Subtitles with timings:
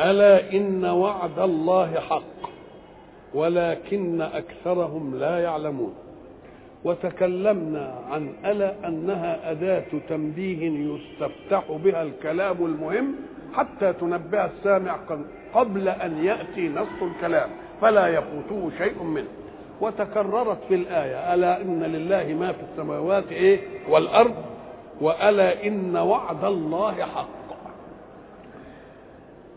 [0.00, 2.50] ألا إن وعد الله حق
[3.34, 5.94] ولكن أكثرهم لا يعلمون.
[6.84, 13.14] وتكلمنا عن ألا أنها أداة تنبيه يستفتح بها الكلام المهم
[13.54, 14.98] حتى تنبه السامع
[15.54, 17.50] قبل أن يأتي نص الكلام
[17.80, 19.28] فلا يفوته شيء منه.
[19.80, 24.34] وتكررت في الآية ألا إن لله ما في السماوات إيه والأرض
[25.00, 27.41] وألا إن وعد الله حق.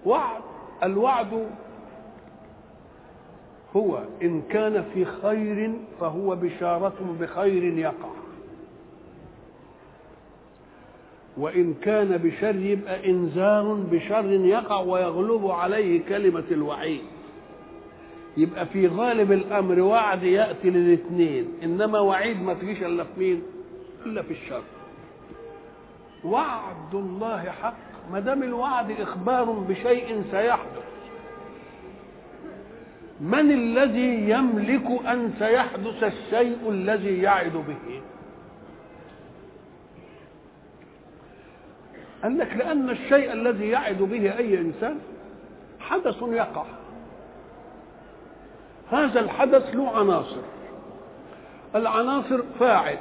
[0.06, 0.42] وعد.
[0.84, 1.48] الوعد
[3.76, 8.10] هو إن كان في خير فهو بشارة بخير يقع.
[11.38, 17.02] وإن كان بشر يبقى إنذار بشر يقع ويغلب عليه كلمة الوعيد.
[18.38, 23.44] يبقى في غالب الأمر وعد يأتي للاثنين إنما وعيد ما تجيش إلا في مين؟
[24.06, 24.64] إلا في الشر.
[26.24, 27.85] وعد الله حق.
[28.12, 30.86] ما دام الوعد إخبار بشيء سيحدث
[33.22, 38.02] من الذي يملك أن سيحدث الشيء الذي يعد به؟
[42.24, 45.00] قال لك لأن الشيء الذي يعد به أي إنسان
[45.80, 46.66] حدث يقع.
[48.92, 50.42] هذا الحدث له عناصر.
[51.76, 52.98] العناصر فاعل.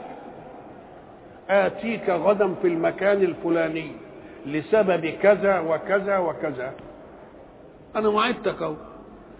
[1.50, 4.03] آتيك غدا في المكان الفلاني.
[4.46, 6.72] لسبب كذا وكذا وكذا.
[7.96, 8.74] أنا وعدتك أهو.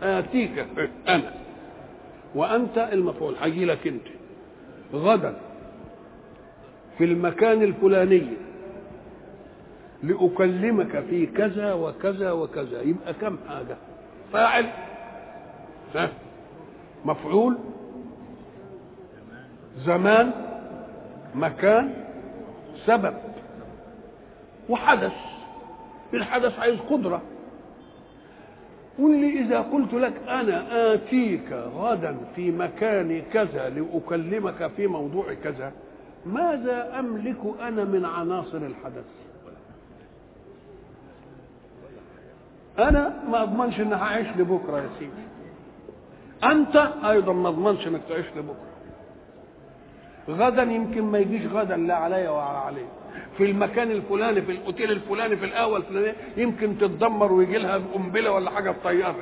[0.02, 0.66] آتيك
[1.08, 1.33] أنا.
[2.34, 3.34] وأنت المفعول.
[3.41, 4.06] هيجي لك أنت.
[4.95, 5.36] غدا.
[6.98, 8.27] في المكان الفلاني.
[10.02, 12.83] لأكلمك في كذا وكذا وكذا.
[12.83, 13.77] يبقى كم حاجة؟
[14.33, 14.67] فاعل.
[17.05, 17.58] مفعول.
[19.79, 20.30] زمان.
[21.34, 21.95] مكان.
[22.86, 23.14] سبب.
[24.69, 25.13] وحدث.
[26.14, 27.23] الحدث عايز قدرة.
[28.98, 35.73] قل لي إذا قلت لك أنا آتيك غدا في مكان كذا لأكلمك في موضوع كذا
[36.27, 39.05] ماذا أملك أنا من عناصر الحدث؟
[42.79, 45.24] أنا ما أضمنش إن هعيش لبكرة يا سيدي.
[46.45, 48.73] أنت أيضا ما أضمنش إنك تعيش لبكرة.
[50.29, 52.86] غدا يمكن ما يجيش غدا لا عليا ولا عليك
[53.39, 58.51] في المكان الفلاني في الأوتيل الفلاني في القهوه الفلانيه يمكن تتدمر ويجي لها قنبلة ولا
[58.51, 59.14] حاجة تطيرها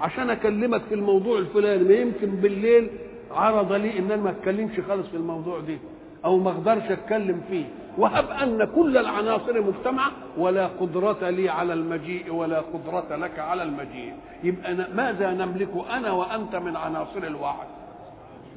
[0.00, 2.90] عشان أكلمك في الموضوع الفلاني ما يمكن بالليل
[3.30, 5.78] عرض لي إن أنا ما أتكلمش خالص في الموضوع ده
[6.24, 7.64] أو ما أقدرش أتكلم فيه.
[7.98, 14.12] وهب أن كل العناصر مجتمعة ولا قدرة لي على المجيء ولا قدرة لك على المجيء.
[14.44, 17.66] يبقى ماذا نملك أنا وأنت من عناصر الوعد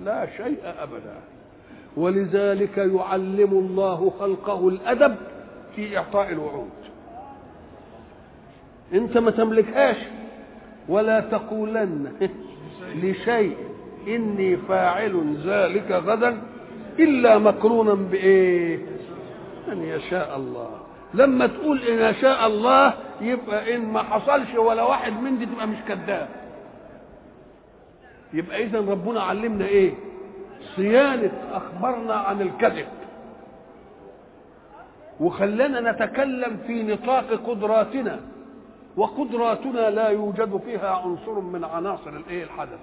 [0.05, 1.15] لا شيء أبدا.
[1.97, 5.15] ولذلك يعلم الله خلقه الأدب
[5.75, 6.69] في إعطاء الوعود.
[8.93, 9.97] أنت ما تملكهاش
[10.89, 12.11] ولا تقولن
[13.03, 13.57] لشيء
[14.07, 16.41] إني فاعل ذلك غدا
[16.99, 18.79] إلا مقرونا بإيه؟
[19.71, 20.69] أن يشاء الله.
[21.13, 25.77] لما تقول إن يشاء الله يبقى إن ما حصلش ولا واحد من دي تبقى مش
[25.87, 26.40] كذاب.
[28.33, 29.93] يبقى إذا ربنا علمنا إيه؟
[30.75, 32.87] صيانة أخبارنا عن الكذب.
[35.19, 38.19] وخلانا نتكلم في نطاق قدراتنا.
[38.97, 42.79] وقدراتنا لا يوجد فيها عنصر من عناصر الإيه الحدث.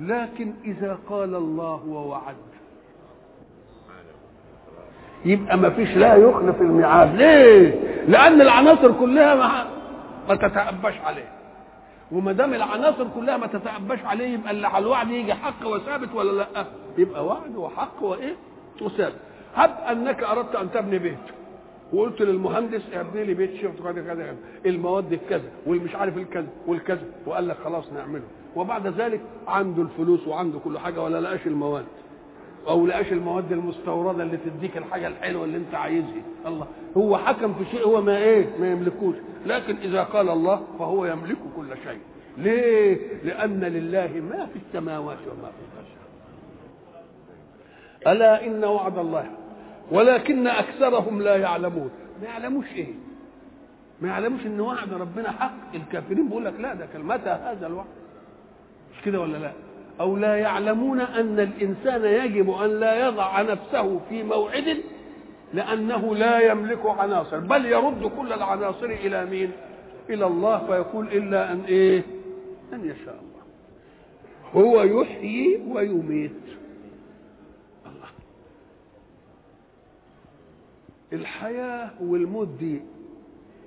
[0.00, 2.34] لكن إذا قال الله ووعد
[5.24, 7.14] يبقى ما فيش لا يخلف الميعاد.
[7.16, 9.34] ليه؟ لأن العناصر كلها
[10.28, 11.28] ما, تتأباش عليه.
[12.12, 16.32] وما دام العناصر كلها ما تتأباش عليه يبقى اللي على الوعد يجي حق وثابت ولا
[16.32, 16.66] لأ؟
[16.98, 18.34] يبقى وعد وحق وإيه؟
[18.82, 19.16] وثابت.
[19.54, 21.18] هب أنك أردت أن تبني بيت
[21.92, 24.36] وقلت للمهندس ابني لي بيت شفت كذا كذا
[24.66, 28.22] المواد كذا والمش عارف الكذا والكذا وقال لك خلاص نعمله
[28.56, 31.84] وبعد ذلك عنده الفلوس وعنده كل حاجة ولا لقاش المواد
[32.68, 36.22] أو لقاش المواد المستوردة اللي تديك الحاجة الحلوة اللي انت عايزها.
[36.46, 36.66] الله.
[36.96, 39.14] هو حكم في شيء هو ما إيه؟ ما يملكوش.
[39.46, 41.98] لكن إذا قال الله فهو يملك كل شيء.
[42.38, 45.86] ليه؟ لأن لله ما في السماوات وما في الأرض.
[48.06, 49.30] ألا إن وعد الله.
[49.90, 51.90] ولكن أكثرهم لا يعلمون.
[52.22, 52.94] ما يعلموش إيه؟
[54.00, 55.54] ما يعلموش إن وعد ربنا حق.
[55.74, 57.86] الكافرين بيقول لك لا ده متى هذا الوعد.
[58.96, 59.52] مش كده ولا لا؟
[60.00, 64.78] أو لا يعلمون أن الإنسان يجب أن لا يضع نفسه في موعد
[65.54, 69.50] لأنه لا يملك عناصر بل يرد كل العناصر إلى مين؟
[70.10, 72.02] إلى الله فيقول إلا أن إيه؟
[72.72, 73.42] أن يشاء الله.
[74.64, 76.32] هو يحيي ويميت.
[77.86, 78.08] الله.
[81.12, 82.80] الحياة والموت دي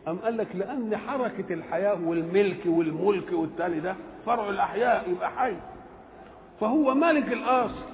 [0.07, 3.95] أم قال لك لأن حركة الحياة والملك والملك والتاني ده
[4.25, 5.53] فرع الأحياء يبقى حي.
[6.61, 7.85] فهو مالك الأصل.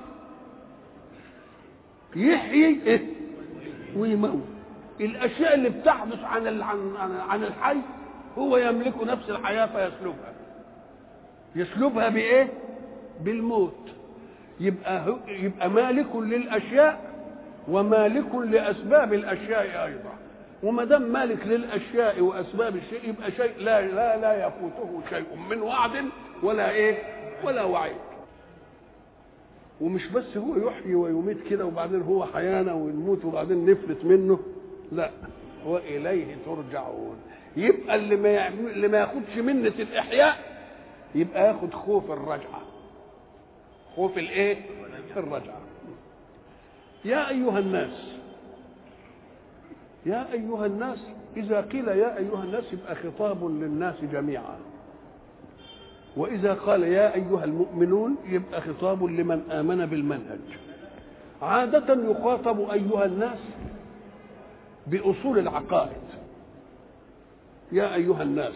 [2.15, 3.01] يحيي إيه؟
[3.95, 4.47] ويموت.
[5.01, 6.61] الأشياء اللي بتحدث عن
[7.29, 7.77] عن الحي
[8.37, 10.33] هو يملك نفس الحياة فيسلبها.
[11.55, 12.47] يسلبها بإيه؟
[13.21, 13.89] بالموت.
[14.59, 17.11] يبقى يبقى مالك للأشياء
[17.67, 20.13] ومالك لأسباب الأشياء أيضا.
[20.63, 26.05] وما دام مالك للأشياء وأسباب الشيء يبقى شيء لا لا لا يفوته شيء من وعد
[26.43, 26.97] ولا إيه؟
[27.43, 27.95] ولا وعيد
[29.81, 34.39] ومش بس هو يحيي ويميت كده وبعدين هو حيانا ونموت وبعدين نفلت منه
[34.91, 35.11] لا
[35.65, 37.15] واليه ترجعون.
[37.57, 40.37] يبقى اللي ما اللي ما ياخدش منة الإحياء
[41.15, 42.61] يبقى ياخد خوف الرجعة.
[43.95, 44.57] خوف الإيه؟
[45.17, 45.61] الرجعة.
[47.05, 48.15] يا أيها الناس
[50.05, 50.99] يا أيها الناس
[51.37, 54.59] إذا قيل يا أيها الناس يبقى خطاب للناس جميعا.
[56.17, 60.39] وإذا قال يا أيها المؤمنون يبقى خطاب لمن آمن بالمنهج.
[61.41, 63.39] عادة يخاطب أيها الناس
[64.87, 66.01] بأصول العقائد.
[67.71, 68.53] يا أيها الناس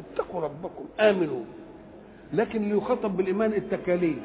[0.00, 1.42] اتقوا ربكم آمنوا.
[2.32, 4.18] لكن اللي يخاطب بالإيمان التكاليف.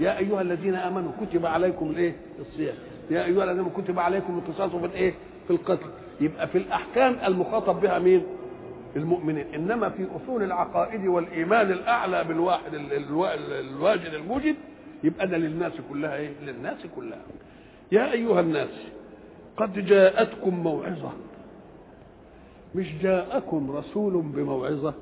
[0.00, 2.74] يا أيها الذين آمنوا كتب عليكم الإيه؟ الصيام.
[3.10, 5.14] يا أيها الذين كتب عليكم القصاص في الإيه؟
[5.46, 5.86] في القتل.
[6.20, 8.22] يبقى في الأحكام المخاطب بها مين؟
[8.96, 9.54] المؤمنين.
[9.54, 14.56] إنما في أصول العقائد والإيمان الأعلى بالواحد ال- الوا- الواجد الموجد
[15.04, 17.22] يبقى ده للناس كلها إيه؟ للناس كلها.
[17.92, 18.68] يا أيها الناس
[19.56, 21.12] قد جاءتكم موعظة.
[22.74, 24.94] مش جاءكم رسول بموعظة.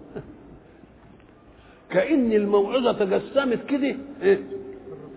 [1.90, 4.38] كأن الموعظة تجسمت كده إيه؟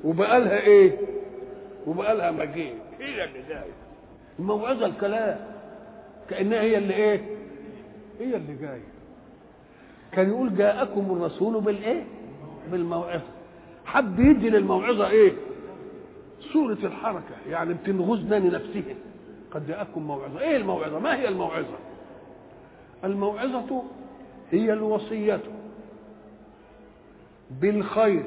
[0.03, 0.97] وبقى لها إيه؟
[1.88, 3.74] وبقى لها مجيء هي اللي جاية
[4.39, 5.39] الموعظة الكلام.
[6.29, 7.21] كأنها هي اللي إيه؟
[8.19, 8.83] هي اللي جاية
[10.11, 12.03] كان يقول جاءكم الرسول بالإيه؟
[12.71, 13.23] بالموعظة
[13.85, 15.33] حب يدي للموعظة إيه؟
[16.39, 18.95] صورة الحركة يعني بتنغزنا لنفسها
[19.51, 21.77] قد جاءكم موعظة إيه الموعظة؟ ما هي الموعظة؟
[23.03, 23.83] الموعظة
[24.51, 25.39] هي الوصية
[27.61, 28.23] بالخير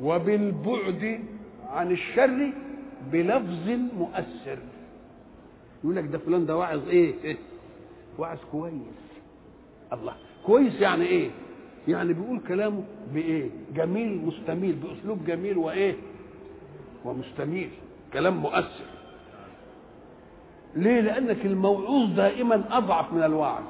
[0.00, 1.20] وبالبعد
[1.68, 2.52] عن الشر
[3.12, 3.68] بلفظ
[3.98, 4.58] مؤثر
[5.84, 7.36] يقول لك ده فلان ده واعظ إيه,
[8.18, 8.98] إيه؟ واعظ كويس.
[9.92, 10.12] الله.
[10.46, 11.30] كويس يعني إيه؟
[11.88, 12.84] يعني بيقول كلامه
[13.14, 15.96] بإيه؟ جميل مستميل بأسلوب جميل وإيه؟
[17.04, 17.70] ومستميل.
[18.12, 18.84] كلام مؤثر.
[20.76, 23.64] ليه؟ لأنك الموعوظ دائما أضعف من الواعظ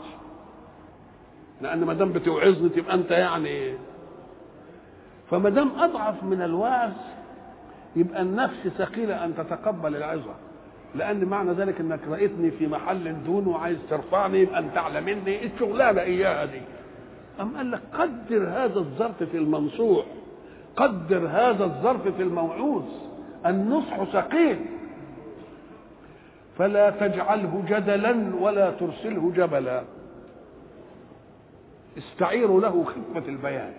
[1.61, 3.75] لأن ما دام بتوعظني تبقى أنت يعني
[5.31, 6.93] فما دام أضعف من الواعظ
[7.97, 10.35] يبقى النفس ثقيلة أن تتقبل العظة.
[10.99, 14.79] لأن معنى ذلك إنك رايتني في محل دون وعايز ترفعني يبقى انت
[15.45, 16.61] الشغلانة اياها دي
[17.41, 20.05] أم قال لك قدر هذا الظرف في المنصوح
[20.77, 22.85] قدر هذا الظرف في الموعوظ
[23.47, 24.59] النصح ثقيل.
[26.59, 29.83] فلا تجعله جدلا ولا ترسله جبلا.
[31.99, 33.73] استعيروا له خفة البيان.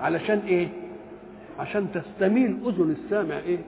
[0.00, 0.68] علشان إيه؟
[1.58, 3.58] عشان تستميل أذن السامع إيه؟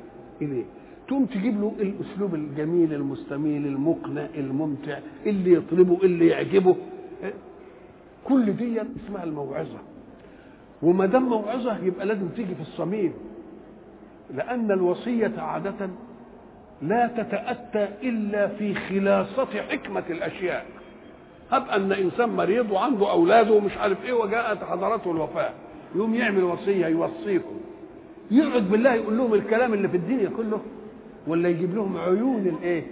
[0.43, 0.65] إليه.
[1.11, 6.77] تقوم تجيب له الأسلوب الجميل المستميل المقنع الممتع اللي يطلبه اللي يعجبه.
[7.25, 7.33] إيه؟
[8.25, 9.79] كل دي اسمها الموعظة.
[10.83, 13.13] وما دام موعظة يبقى لازم تيجي في الصميم.
[14.35, 15.91] لأن الوصية عادة
[16.83, 20.67] لا تتأتى إلا في خلاصة حكمة الأشياء.
[21.51, 25.51] هب إن إنسان مريض وعنده اولاده ومش عارف إيه وجاءت حضرته الوفاة.
[25.97, 27.61] يقوم يعمل وصية يوصيكم.
[28.31, 30.61] يقعد بالله يقول لهم الكلام اللي في الدنيا كله.
[31.27, 32.87] ولا يجيب لهم عيون الايه؟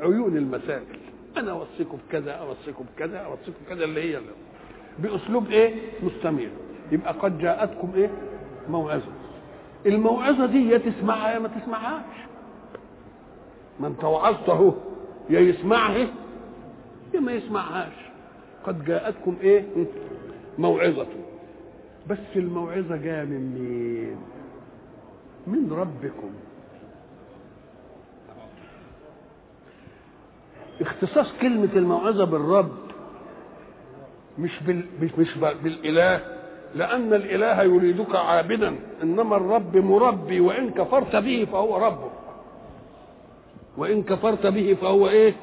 [0.00, 0.98] عيون المسائل.
[1.36, 4.32] أنا أوصيكم بكذا أوصيكم بكذا أوصيكم بكذا اللي هي اللي.
[4.98, 6.48] بأسلوب إيه؟ مستمر.
[6.92, 8.10] يبقى قد جاءتكم إيه؟
[8.70, 9.12] موعظة.
[9.86, 12.16] الموعظة دي يا تسمعها يا ما تسمعهاش.
[13.80, 14.72] ما انت وعظت اهو
[15.30, 16.08] يا يسمعها
[17.14, 17.92] يا ما يسمعهاش.
[18.66, 19.64] قد جاءتكم إيه؟
[20.58, 21.06] موعظة.
[22.10, 24.16] بس الموعظة جاية من مين؟
[25.46, 26.30] من ربكم.
[30.80, 32.72] اختصاص كلمة الموعظة بالرب
[34.38, 36.20] مش بال مش مش بالإله
[36.74, 42.10] لأن الإله يريدك عابدا إنما الرب مربي وإن كفرت به فهو ربك.
[43.76, 45.34] وإن كفرت به فهو إيه؟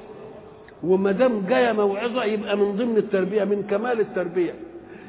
[0.83, 4.53] وما دام جاية موعظة يبقى من ضمن التربية من كمال التربية.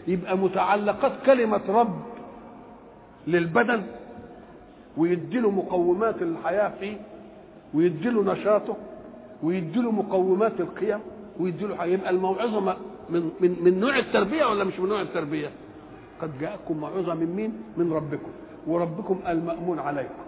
[0.09, 2.01] يبقى متعلقات كلمة رب
[3.27, 3.83] للبدن
[4.97, 6.97] ويديله مقومات الحياة فيه
[7.75, 8.77] ويديله نشاطه
[9.45, 10.99] ويديله مقومات القيم
[11.41, 12.61] ويديله يبقى الموعظة
[13.11, 15.49] من من من نوع التربية ولا مش من نوع التربية؟
[16.23, 18.31] قد جاءكم موعظة من مين؟ من ربكم.
[18.67, 20.25] وربكم المأمون عليكم.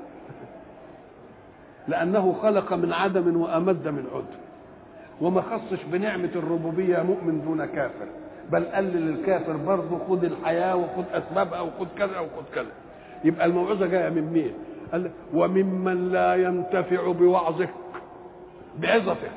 [1.88, 4.38] لأنه خلق من عدم وأمد من عدم
[5.20, 8.06] وما خصش بنعمة الربوبية مؤمن دون كافر.
[8.52, 12.72] بل قال للكافر برضه خد الحياة وخد أسبابها وخد كذا وخد كذا.
[13.24, 14.52] يبقى الموعظة جاية من مين؟
[14.92, 17.70] قال وممن لا ينتفع بوعظك
[18.82, 19.30] بعظتك.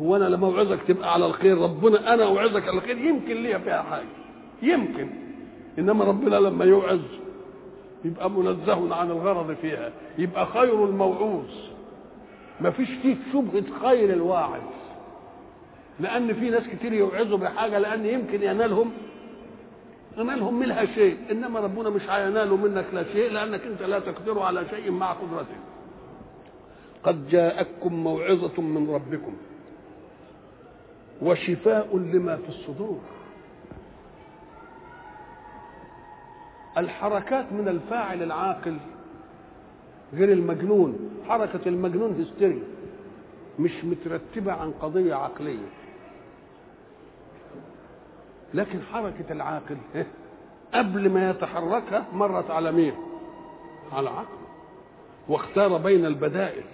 [0.00, 3.82] هو أنا لما اوعظك تبقى على الخير ربنا أنا اوعظك على الخير يمكن ليا فيها
[3.82, 4.06] حاجة.
[4.62, 5.08] يمكن.
[5.78, 7.00] إنما ربنا لما يوعظ
[8.04, 11.50] يبقى منزه عن الغرض فيها يبقى خير الموعوظ.
[12.60, 14.62] ما فيش فيه شبهة خير الواعظ.
[16.00, 18.92] لأن في ناس كتير يوعظوا بحاجة لأن يمكن ينالهم
[20.18, 21.16] ينالهم منها شيء.
[21.30, 25.56] إنما ربنا مش هينال منك لا شيء لأنك أنت لا تقدر على شيء مع قدرته.
[27.02, 29.32] قد جاءتكم موعظة من ربكم
[31.22, 33.00] وشفاء لما في الصدور.
[36.78, 38.76] الحركات من الفاعل العاقل
[40.14, 41.10] غير المجنون.
[41.28, 42.62] حركة المجنون هستيريا
[43.58, 45.68] مش مترتبة عن قضية عقلية.
[48.54, 49.76] لكن حركة العاقل
[50.74, 52.94] قبل ما يتحركها مرت على مين؟
[53.92, 54.40] على عقله.
[55.28, 56.64] واختار بين البدائل.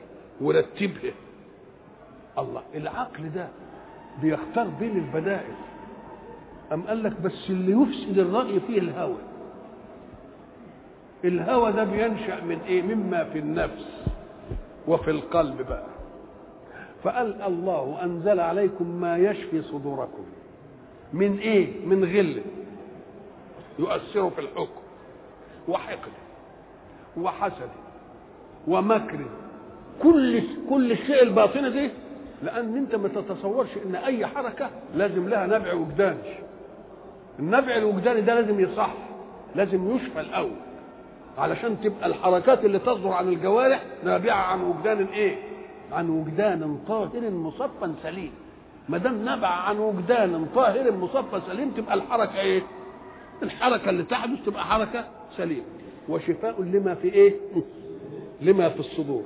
[0.40, 1.12] ورتبها
[2.38, 3.48] الله العقل ده
[4.22, 5.54] بيختار بين البدائل.
[6.72, 9.18] أم قال لك بس اللي يفسد الرأي فيه الهوى.
[11.24, 14.06] الهوى ده بينشأ من إيه؟ مما في النفس
[14.88, 15.86] وفي القلب بقى.
[17.02, 20.24] فقال الله أنزل عليكم ما يشفي صدوركم.
[21.12, 22.42] من إيه؟ من غل.
[23.78, 24.80] يؤثر في الحكم.
[25.68, 26.12] وحقد.
[27.16, 27.70] وحسد.
[28.68, 29.24] ومكر.
[30.02, 31.90] كل كل الشيء الباطني دي
[32.42, 36.18] لأن أنت ما تتصورش إن أي حركة لازم لها نبع وجداني
[37.38, 38.90] النبع الوجداني ده لازم يصح
[39.54, 40.56] لازم يشفى الأول
[41.38, 45.36] علشان تبقى الحركات اللي تصدر عن الجوارح نابعة عن وجدان إيه؟
[45.92, 48.30] عن وجدان طاهر مصفى سليم.
[48.88, 52.62] ما دام نبع عن وجدان طاهر مصفى سليم تبقى الحركة إيه؟
[53.42, 55.04] الحركة اللي تحدث تبقى حركة
[55.36, 55.62] سليمة.
[56.08, 57.34] وشفاء لما في إيه؟
[58.40, 59.22] لما في الصدور.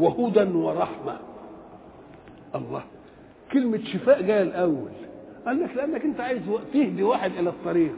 [0.00, 1.18] وهدى ورحمة.
[2.54, 2.82] الله.
[3.52, 4.90] كلمة شفاء جاية الأول.
[5.46, 7.94] قال لك لأنك أنت عايز تهدي واحد إلى الطريق.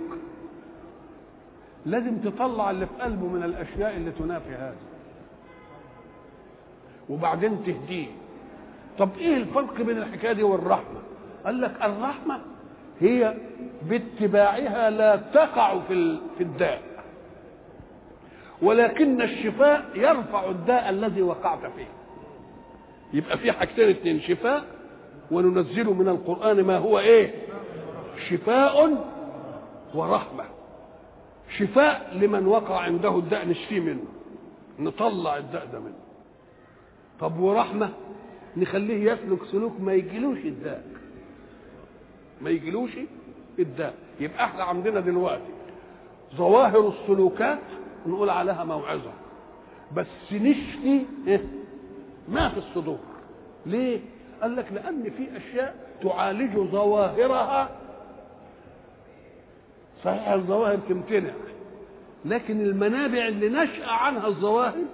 [1.86, 4.76] لازم تطلع اللي في قلبه من الأشياء اللي تنافي هذا.
[7.10, 8.06] وبعدين تهديه.
[8.98, 11.00] طب إيه الفرق بين الحكاية دي والرحمة؟
[11.44, 12.40] قال لك الرحمة
[13.00, 13.34] هي
[13.88, 16.91] باتباعها لا تقع في الداء.
[18.62, 21.88] ولكن الشفاء يرفع الداء الذي وقعت فيه.
[23.12, 24.64] يبقى في حاجتين اتنين شفاء
[25.30, 27.34] وننزل من القرآن ما هو إيه؟
[28.28, 29.04] شفاء
[29.94, 30.44] ورحمة.
[31.58, 34.04] شفاء لمن وقع عنده الداء نشفيه منه
[34.78, 35.94] نطلع الداء ده منه.
[37.20, 37.90] طب ورحمة؟
[38.56, 40.84] نخليه يسلك سلوك ما يجيلوش الداء.
[42.40, 42.90] ما يجيلوش
[43.58, 43.94] الداء.
[44.20, 45.52] يبقى إحنا عندنا دلوقتي
[46.36, 47.58] ظواهر السلوكات
[48.06, 49.12] نقول عليها موعظة.
[49.96, 51.40] بس نشفي إيه؟
[52.28, 52.98] ما في الصدور.
[53.66, 54.00] ليه؟
[54.42, 57.70] قال لك لأن في أشياء تعالج ظواهرها.
[60.04, 61.32] صحيح الظواهر تمتنع.
[62.24, 64.84] لكن المنابع اللي نشأ عنها الظواهر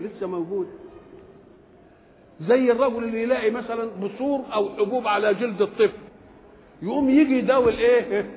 [0.00, 0.70] لسه موجودة.
[2.40, 5.98] زي الرجل اللي يلاقي مثلا بثور أو حبوب على جلد الطفل.
[6.82, 8.30] يقوم يجي يداول إيه؟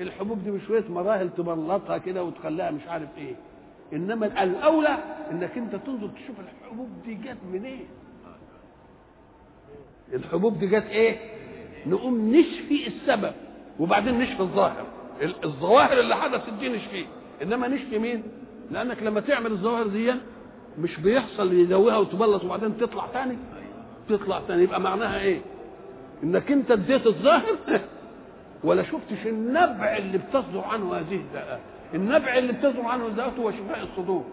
[0.00, 3.34] الحبوب دي بشوية مراحل تبلطها كده وتخليها مش عارف إيه.
[3.92, 4.98] إنما الأولى
[5.30, 7.64] إنك أنت تنظر تشوف الحبوب دي جت منين.
[7.64, 7.86] إيه؟
[10.16, 11.16] الحبوب دي جت إيه؟
[11.86, 13.32] نقوم نشفي السبب
[13.78, 14.86] وبعدين نشفي الظاهر.
[15.44, 17.06] الظواهر اللي حدثت دي نشفيه
[17.42, 18.22] إنما نشفي مين؟
[18.70, 20.12] لأنك لما تعمل الظواهر دي
[20.78, 23.38] مش بيحصل يدويها وتبلط وبعدين تطلع تاني.
[24.08, 24.62] تطلع تاني.
[24.62, 25.40] يبقى معناها إيه؟
[26.22, 27.58] إنك أنت اديت الظاهر
[28.64, 31.60] ولا شفتش النبع اللي بتصدر عنه هذه الداءات
[31.94, 34.24] النبع اللي بتصدر عنه الداءات هو شفاء الصدور.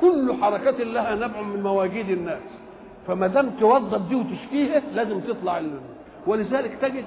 [0.00, 2.42] كل حركات لها نبع من مواجيد الناس.
[3.06, 5.70] فما دام توظف دي وتشفيها لازم تطلع ال...
[6.26, 7.04] ولذلك تجد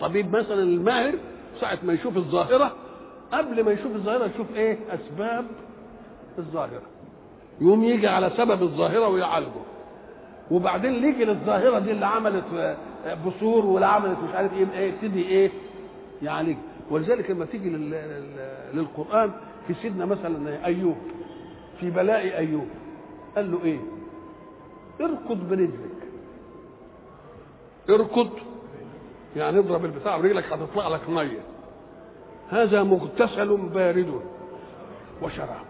[0.00, 1.14] طبيب مثلا الماهر
[1.60, 2.72] ساعة ما يشوف الظاهرة
[3.32, 5.44] قبل ما يشوف الظاهرة يشوف إيه؟ أسباب
[6.38, 6.82] الظاهرة.
[7.60, 9.62] يقوم يجي على سبب الظاهرة ويعالجه.
[10.50, 12.76] وبعدين يجي للظاهرة دي اللي عملت
[13.26, 15.50] بثور واللي عملت مش عارف إيه إيه يبتدي إيه؟
[16.22, 16.56] يعالج
[16.90, 17.90] ولذلك لما تيجي لل...
[17.90, 18.48] لل...
[18.74, 19.30] للقرآن
[19.66, 20.96] في سيدنا مثلا أيوب
[21.80, 22.66] في بلاء أيوب
[23.36, 23.78] قال له إيه؟
[25.00, 26.02] اركض برجلك.
[27.90, 28.30] اركض.
[29.36, 31.40] يعني اضرب البتاع برجلك هتطلع لك مية.
[32.50, 34.20] هذا مغتسل بارد
[35.22, 35.64] وشراب.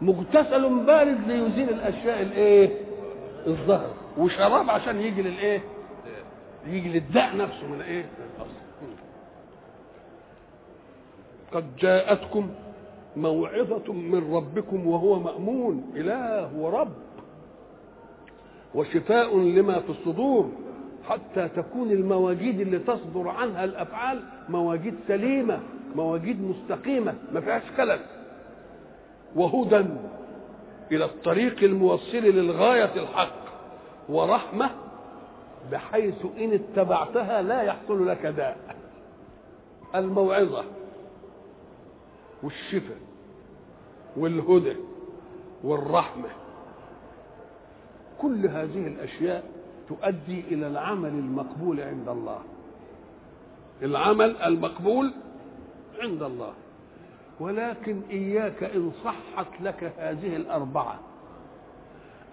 [0.00, 2.70] مغتسل بارد ليزيل الأشياء الإيه؟
[3.46, 5.60] الظهر وشراب عشان يجي للإيه؟
[6.66, 8.04] يجي للداء نفسه من إيه
[11.52, 12.50] قد جاءتكم
[13.16, 16.92] موعظة من ربكم وهو مأمون إله ورب
[18.74, 20.50] وشفاء لما في الصدور
[21.08, 25.60] حتى تكون المواجيد اللي تصدر عنها الأفعال مواجيد سليمة
[25.96, 27.98] مواجيد مستقيمة ما فيهاش خلل.
[29.36, 29.84] وهدى
[30.92, 33.38] إلى الطريق الموصل للغاية الحق
[34.08, 34.70] ورحمة
[35.72, 38.56] بحيث إن اتبعتها لا يحصل لك داء.
[39.94, 40.64] الموعظة.
[42.42, 42.98] والشفاء
[44.16, 44.76] والهدى
[45.64, 46.28] والرحمة.
[48.20, 49.44] كل هذه الأشياء
[49.88, 52.38] تؤدي إلى العمل المقبول عند الله.
[53.82, 55.10] العمل المقبول
[56.00, 56.52] عند الله.
[57.40, 60.98] ولكن إياك إن صحت لك هذه الأربعة.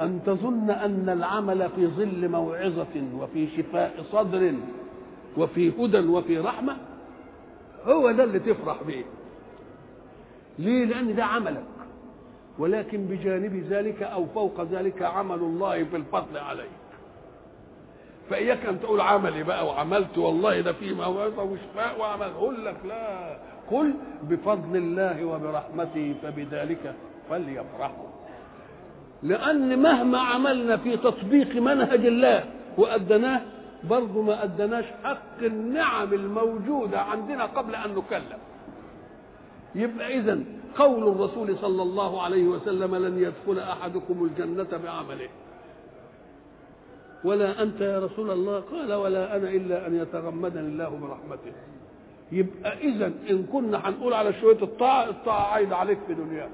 [0.01, 4.53] أن تظن أن العمل في ظل موعظة وفي شفاء صدر
[5.38, 6.77] وفي هدى وفي رحمة
[7.85, 9.03] هو ده اللي تفرح به.
[10.59, 11.63] ليه؟ لأن ده عملك.
[12.59, 16.69] ولكن بجانب ذلك أو فوق ذلك عمل الله في الفضل عليك.
[18.29, 22.27] فإياك أن تقول عملي بقى وعملت والله ده في موعظه وشفاء وعمل.
[22.27, 23.38] أقول لك لا.
[23.71, 26.93] قل بفضل الله وبرحمته فبذلك
[27.30, 28.08] فليفرحوا.
[29.23, 32.43] لأن مهما عملنا في تطبيق منهج الله
[32.77, 33.41] وأدناه
[33.84, 38.38] برضه ما أدناش حق النعم الموجودة عندنا قبل أن نكلف
[39.75, 40.39] يبقى اذا
[40.77, 45.29] قول الرسول صلى الله عليه وسلم لن يدخل أحدكم الجنة بعمله.
[47.23, 51.51] ولا أنت يا رسول الله؟ قال ولا أنا إلا أن يتغمدني الله برحمته.
[52.31, 56.49] يبقى اذا إن كنا هنقول على شوية الطاعة الطاعة عايدة عليك في دنياك.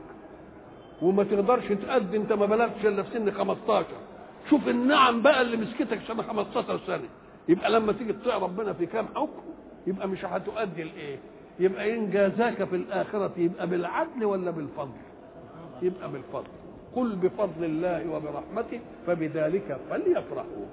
[1.02, 3.86] وما تقدرش تأدي أنت ما بلغتش إلا في سن 15
[4.50, 7.10] شوف النعم بقى اللي مسكتك سنة 15 سنة.
[7.50, 9.42] يبقى لما تيجي تطيع ربنا في كام حكم
[9.88, 11.20] يبقى مش هتؤدي الايه
[11.62, 14.98] يبقى إن جازاك في الآخرة يبقى بالعدل ولا بالفضل؟
[15.82, 16.48] يبقى بالفضل.
[16.96, 20.66] قل بفضل الله وبرحمته فبذلك فليفرحوا.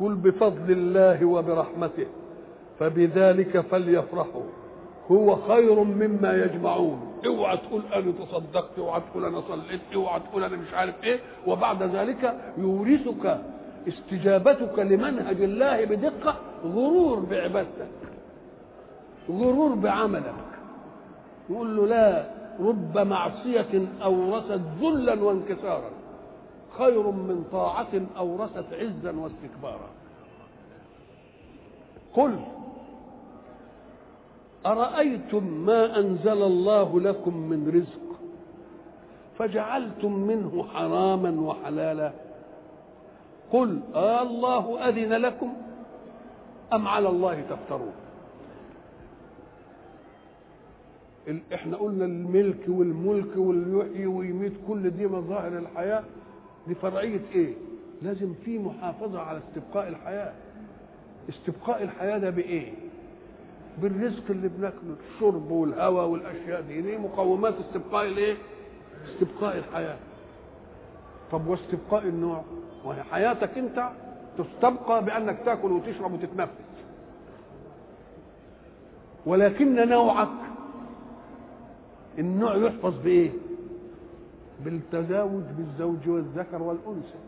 [0.00, 2.06] قل بفضل الله وبرحمته
[2.78, 4.42] فبذلك فليفرحوا.
[5.10, 7.00] هو خير مما يجمعون.
[7.26, 11.82] اوعى تقول أنا تصدقت اوعى تقول أنا صليت اوعى تقول أنا مش عارف إيه وبعد
[11.82, 13.40] ذلك يورثك
[13.88, 17.88] استجابتك لمنهج الله بدقة غرور بعبادتك
[19.30, 20.34] غرور بعملك.
[21.50, 22.26] يقول له لا
[22.60, 25.90] رب معصية أورثت ذلا وانكسارا
[26.78, 29.88] خير من طاعة أورثت عزا واستكبارا.
[32.14, 32.38] قل
[34.66, 38.18] أرأيتم ما أنزل الله لكم من رزق؟
[39.38, 42.12] فجعلتم منه حراما وحلالا.
[43.52, 45.52] قل آه الله أذن لكم
[46.72, 47.92] أم على الله تفترون.
[51.54, 56.02] إحنا قلنا الملك والملك واليحيي ويميت كل دي مظاهر الحياة.
[56.68, 57.54] دي فرعية إيه؟
[58.02, 60.32] لازم في محافظة على استبقاء الحياة.
[61.28, 62.72] استبقاء الحياة ده بإيه؟
[63.82, 66.80] بالرزق اللي بناكله الشرب والهواء والأشياء دي.
[66.80, 68.36] دي مقومات استبقاء الإيه؟
[69.14, 69.96] استبقاء الحياة.
[71.32, 72.44] طب واستبقاء النوع؟
[72.84, 73.88] وهي حياتك انت
[74.38, 76.52] تستبقى بأنك تاكل وتشرب وتتنفس.
[79.26, 80.28] ولكن نوعك
[82.18, 83.30] النوع يحفظ بإيه؟
[84.64, 87.18] بالتزاوج بالزوج والذكر والأنثى.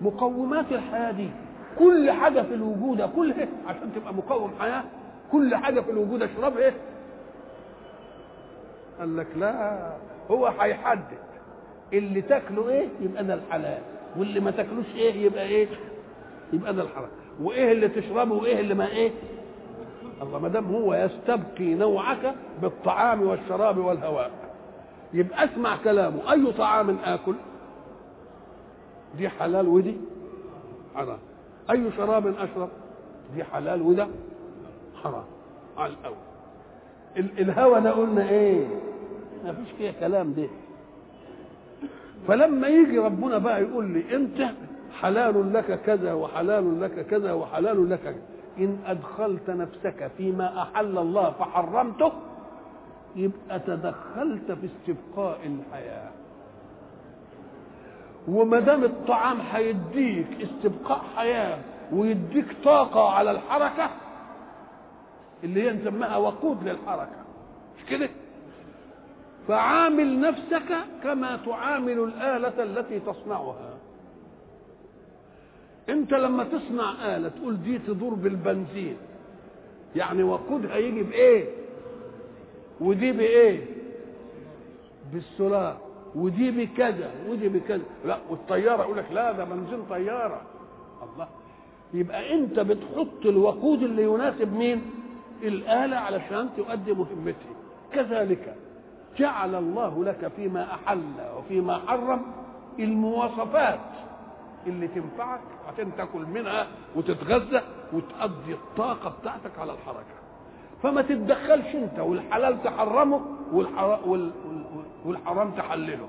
[0.00, 1.28] مقومات الحياة دي
[1.78, 4.84] كل حاجة في الوجود كلها عشان تبقى مقوم حياة
[5.32, 6.72] كل حاجة في الوجود اشرب إيه
[8.98, 9.92] قال لك لا
[10.30, 11.18] هو هيحدد
[11.92, 13.82] اللي تاكله إيه؟ يبقى ده الحلال.
[14.16, 15.68] واللي ما تاكلوش إيه يبقى إيه؟
[16.52, 17.08] يبقى ده الحرام.
[17.42, 19.10] وايه اللي تشربه وايه اللي ما إيه؟
[20.22, 24.30] الله ما دام هو يستبقي نوعك بالطعام والشراب والهواء.
[25.14, 26.32] يبقى اسمع كلامه.
[26.32, 27.34] أي طعام آكل؟
[29.18, 29.96] دي حلال ودي
[30.94, 31.18] حرام.
[31.70, 32.68] أي شراب أشرب؟
[33.34, 34.08] دي حلال وده
[35.02, 35.24] حرام.
[35.78, 36.16] على الأول.
[37.16, 38.66] ال- الهوى ده قلنا إيه؟
[39.44, 40.48] ما فيش فيها كلام ده.
[42.28, 44.50] فلما يجي ربنا بقى يقول لي انت
[45.00, 48.16] حلال لك كذا وحلال لك كذا وحلال لك.
[48.58, 52.12] إن أدخلت نفسك فيما أحل الله فحرمته
[53.16, 56.10] يبقى تدخلت في استبقاء الحياة.
[58.28, 61.58] وما دام الطعام هيديك استبقاء حياة
[61.92, 63.90] ويديك طاقة على الحركة
[65.44, 67.20] اللي هي نسميها وقود للحركة.
[67.78, 68.08] مش كده؟
[69.48, 73.74] فعامل نفسك كما تعامل الآلة التي تصنعها.
[75.88, 78.96] انت لما تصنع آلة تقول دي تدور بالبنزين
[79.96, 81.44] يعني وقودها يجي بإيه؟
[82.80, 83.66] ودي بإيه؟
[85.12, 85.76] بالسولار
[86.14, 87.82] ودي بكذا ودي بكذا.
[88.04, 90.42] لا والطيارة يقول لك لا ده بنزين طيارة.
[91.02, 91.28] الله.
[91.94, 94.82] يبقى انت بتحط الوقود اللي يناسب مين؟
[95.42, 97.54] الآلة علشان تؤدي مهمتها
[97.92, 98.54] كذلك
[99.18, 101.02] جعل الله لك فيما أحل
[101.38, 102.20] وفيما حرم
[102.78, 103.80] المواصفات
[104.66, 105.40] اللي تنفعك
[105.72, 107.60] عشان تاكل منها وتتغذى
[107.92, 110.14] وتقضي الطاقة بتاعتك على الحركة.
[110.82, 113.20] فما تتدخلش انت والحلال تحرمه
[115.04, 116.08] والحرام, تحلله.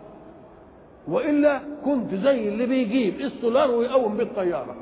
[1.07, 4.75] وإلا كنت زي اللي بيجيب السولار ويقوم بيه الطياره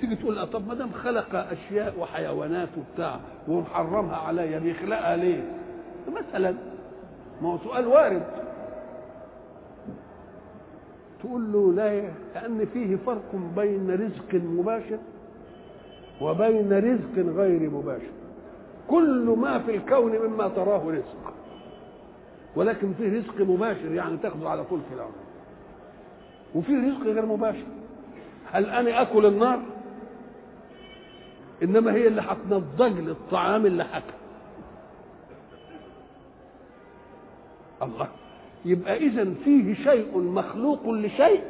[0.00, 5.61] تيجي تقول طب ما دام خلق أشياء وحيوانات وبتاع ومحرمها عليا بيخلقها ليه؟
[6.08, 6.54] مثلا
[7.42, 8.22] ما هو سؤال وارد.
[11.22, 12.00] تقول له لا
[12.34, 14.98] لأن فيه فرق بين رزق مباشر
[16.20, 18.12] وبين رزق غير مباشر.
[18.88, 21.34] كل ما في الكون مما تراه رزق
[22.56, 25.12] ولكن فيه رزق مباشر يعني تاخذه على طول في الأرض
[26.54, 27.66] وفيه رزق غير مباشر.
[28.52, 29.60] هل أنا أكل النار؟
[31.62, 34.14] إنما هي اللي هتنضج لي الطعام اللي حكى.
[37.82, 38.08] الله.
[38.64, 41.42] يبقى اذا فيه شيء مخلوق لشيء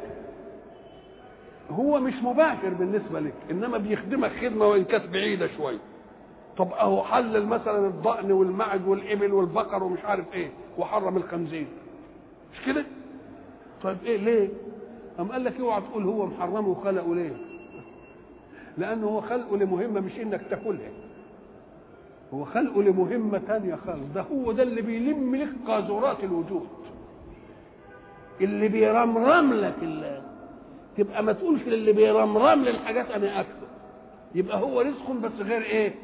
[1.71, 5.77] هو مش مباشر بالنسبة لك إنما بيخدمك خدمة وإن كانت بعيدة شوية
[6.57, 11.67] طب أهو حلل مثلا الضأن والمعد والإبل والبقر ومش عارف إيه وحرم الخنزير.
[12.53, 12.85] مش كده؟
[13.83, 14.49] طيب إيه ليه؟
[15.19, 17.33] أم قال لك اوعى تقول هو محرمه وخلقه ليه؟
[18.77, 20.89] لأنه هو خلقه لمهمة مش إنك تاكلها.
[22.33, 24.03] هو خلقه لمهمة تانية خالص.
[24.15, 26.67] ده هو ده اللي بيلم لك قاذورات الوجود.
[28.41, 30.21] اللي بيرمرم لك اللي
[30.97, 33.67] تبقى ما تقولش للي بيرمرم للحاجات أنا اكله
[34.35, 35.95] يبقى هو رزق بس غير إيه؟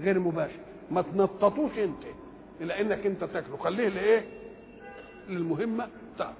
[0.00, 0.58] غير مباشر.
[0.90, 2.02] ما تنططوش أنت
[2.60, 3.56] إلى انك أنت تاكله.
[3.56, 4.24] خليه لإيه؟
[5.28, 6.34] للمهمة بتاعته.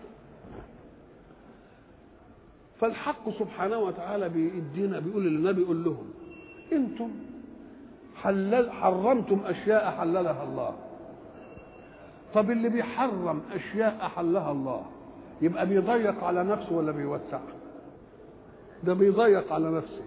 [2.80, 6.10] فالحق سبحانه وتعالى بيدينا بيقول للنبي قول لهم
[6.72, 7.10] أنتم
[8.22, 10.72] حلل حرمتم أشياء حللها الله.
[12.34, 14.82] طب اللي بيحرم أشياء احلها الله
[15.42, 17.38] يبقى بيضيق على نفسه ولا بيوسع؟
[18.84, 20.02] ده بيضيق على نفسه.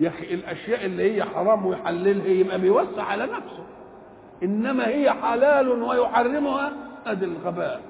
[0.00, 3.64] يا أخي الأشياء اللي هي حرام ويحللها يبقى بيوسع على نفسه.
[4.42, 6.72] إنما هي حلال ويحرمها
[7.06, 7.80] أدي الغباء.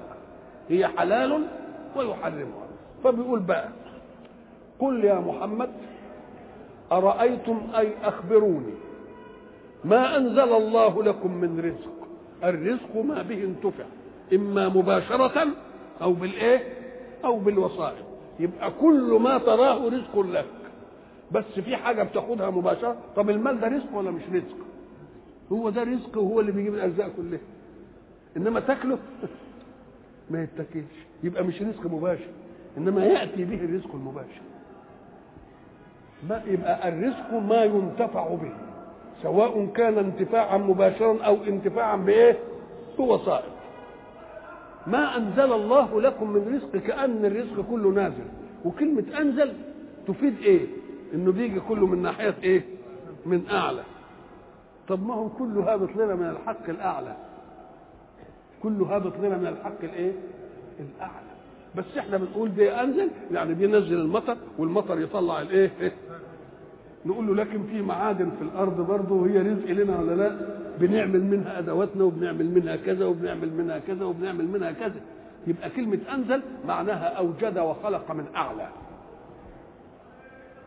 [0.69, 1.47] هي حلال
[1.95, 2.67] ويحرمها.
[3.03, 3.69] فبيقول بقى
[4.79, 5.69] قل يا محمد
[6.91, 8.73] أرأيتم أي أخبروني؟
[9.85, 12.07] ما أنزل الله لكم من رزق.
[12.43, 13.83] الرزق ما به انتفع.
[14.33, 15.47] إما مباشرة
[16.01, 16.63] أو بالإيه؟
[17.25, 18.05] أو بالوسائط
[18.39, 20.45] يبقى كل ما تراه رزق لك.
[21.31, 22.95] بس في حاجة بتاخدها مباشرة.
[23.15, 24.57] طب المال ده رزق ولا مش رزق؟
[25.51, 27.39] هو ده رزق وهو اللي بيجيب الارزاق كلها.
[28.37, 28.97] إنما تاكله
[30.31, 32.27] ما يتاكلش يبقى مش رزق مباشر.
[32.77, 34.41] إنما يأتي به الرزق المباشر.
[36.29, 38.70] ما يبقى الرزق ما ينتفع به.
[39.23, 42.39] سواء كان انتفاعا مباشرا أو انتفاعا بإيه؟
[42.97, 43.43] بوسائط
[44.87, 48.25] ما أنزل الله لكم من رزق كأن الرزق كله نازل.
[48.65, 49.53] وكلمة أنزل
[50.07, 50.65] تفيد إيه؟
[51.13, 52.61] إنه بيجي كله من ناحية إيه؟
[53.25, 53.83] من أعلى.
[54.87, 57.15] طب ما هو كله هابط لنا من الحق الأعلى.
[58.63, 60.11] كله هابط لنا من الحق الإيه؟
[60.79, 61.31] الأعلى.
[61.75, 65.71] بس إحنا بنقول ده أنزل يعني بينزل المطر والمطر يطلع الإيه؟
[67.05, 70.35] نقول له لكن في معادن في الأرض برضه وهي رزق لنا ولا لا؟
[70.79, 75.01] بنعمل منها أدواتنا وبنعمل منها كذا وبنعمل منها كذا وبنعمل منها كذا.
[75.47, 78.67] يبقى كلمة أنزل معناها أوجد وخلق من أعلى.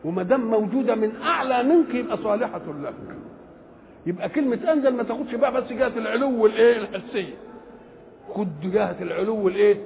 [0.05, 2.93] وما دام موجودة من أعلى منك يبقى صالحة لك.
[4.05, 7.33] يبقى كلمة أنزل ما تاخدش بقى بس جهة العلو والإيه؟ الحسية.
[8.33, 9.77] خد جهة العلو الايه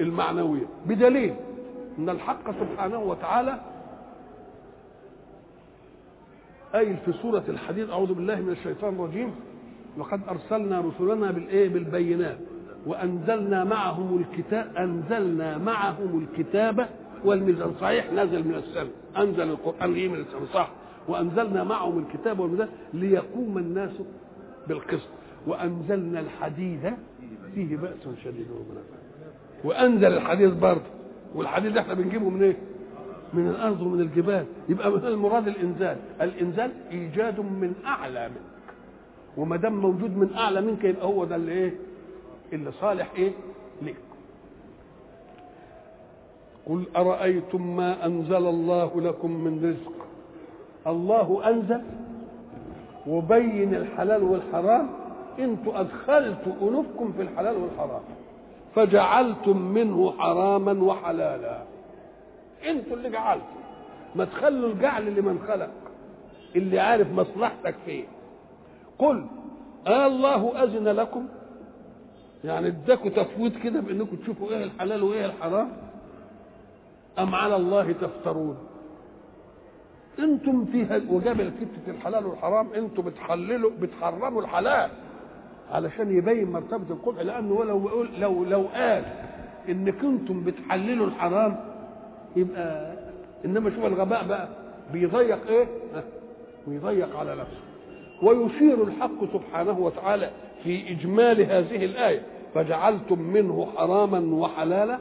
[0.00, 0.66] المعنوية.
[0.86, 1.34] بدليل
[1.98, 3.60] إن الحق سبحانه وتعالى
[6.72, 9.30] قايل في سورة الحديد أعوذ بالله من الشيطان الرجيم.
[9.98, 12.38] لقد أرسلنا رسلنا بالإيه؟ بالبينات.
[12.86, 16.88] وأنزلنا معهم الكتاب أنزلنا معهم الكتاب
[17.24, 17.72] والميزان.
[17.80, 20.70] صحيح نزل من السماء أنزل القرآن جه من السماء صح.
[21.08, 23.90] وأنزلنا معهم الكتاب والميزان ليقوم الناس
[24.68, 25.08] بالقسط.
[25.46, 26.94] وأنزلنا الحديد
[27.54, 28.98] فيه بأس شديد ومنافع
[29.64, 30.90] وأنزل الحديد برضه.
[31.34, 32.56] والحديد إحنا بنجيبه من إيه؟
[33.34, 34.44] من الأرض ومن الجبال.
[34.68, 35.96] يبقى المراد الإنزال.
[36.20, 38.74] الإنزال إيجاد من أعلى منك.
[39.36, 41.74] وما دام موجود من أعلى منك يبقى هو ده اللي إيه؟
[42.52, 43.32] اللي صالح إيه؟
[43.82, 43.96] لك.
[46.66, 49.92] قل أرأيتم ما أنزل الله لكم من رزق؟
[50.86, 51.80] الله أنزل
[53.06, 54.88] وبين الحلال والحرام
[55.38, 58.00] أنتوا ادخلتوا انوفكم في الحلال والحرام
[58.74, 61.62] فجعلتم منه حراما وحلالا.
[62.66, 63.46] أنتوا اللي جعلتوا.
[64.16, 65.70] ما تخلوا الجعل لمن خلق
[66.56, 68.04] اللي عارف مصلحتك فين.
[68.98, 69.26] قل
[69.86, 71.26] آه الله أذن لكم؟
[72.44, 75.68] يعني اداكوا تفويض كده بإنكم تشوفوا إيه الحلال وإيه الحرام؟
[77.18, 78.58] أم على الله تفترون؟
[80.18, 84.90] أنتم في وجاب الكتة الحلال والحرام أنتم بتحللوا بتحرموا الحلال
[85.70, 89.04] علشان يبين مرتبة القبح لأنه لو لو لو قال
[89.68, 91.56] إن كنتم بتحللوا الحرام
[92.36, 92.92] يبقى
[93.44, 94.48] إنما شوف الغباء بقى
[94.92, 95.66] بيضيق إيه؟
[96.66, 97.60] ويضيق على نفسه.
[98.22, 100.30] ويشير الحق سبحانه وتعالى
[100.64, 102.22] في إجمال هذه الآية.
[102.54, 104.98] فجعلتم منه حراما وحلالا؟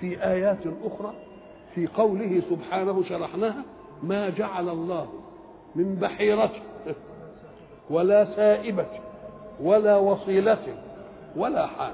[0.00, 1.14] في آيات أخرى
[1.74, 3.62] في قوله سبحانه شرحناها
[4.02, 5.08] ما جعل الله
[5.76, 6.50] من بحيرة
[7.90, 8.86] ولا سائبة
[9.62, 10.58] ولا وصيلة
[11.36, 11.92] ولا حام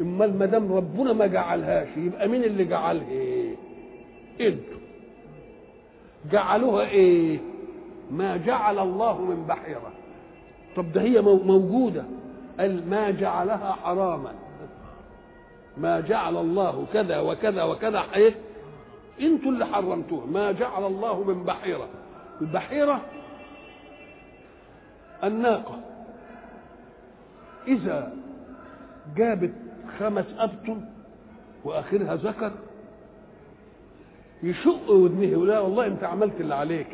[0.00, 3.54] اما ما دام ربنا ما جعلهاش يبقى مين اللي جعلها؟
[4.40, 4.78] إنتوا.
[6.32, 7.38] جعلوها إيه؟
[8.10, 9.92] ما جعل الله من بحيرة.
[10.76, 12.04] طب ده هي موجودة.
[12.60, 14.32] قال ما جعلها حراما.
[15.76, 18.02] ما جعل الله كذا وكذا وكذا.
[18.14, 18.34] إيه؟
[19.20, 20.26] إنتوا اللي حرمتوها.
[20.26, 21.88] ما جعل الله من بحيرة.
[22.40, 23.00] البحيرة
[25.24, 25.78] الناقة.
[27.68, 28.12] إذا
[29.16, 29.52] جابت
[29.98, 30.80] خمس أبطن
[31.64, 32.52] وآخرها ذكر.
[34.42, 35.24] يشق ودنه.
[35.24, 36.86] يقول لا والله أنت عملت اللي عليك.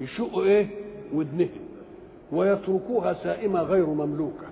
[0.00, 0.66] يشق إيه؟
[1.12, 1.48] ودنه.
[2.32, 4.46] ويتركوها سائمة غير مملوكة.